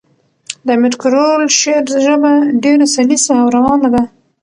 [0.65, 2.31] د امیر کروړ شعر ژبه
[2.63, 4.03] ډېره سلیسه او روانه ده.